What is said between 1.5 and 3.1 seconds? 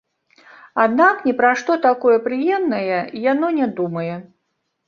што такое прыемнае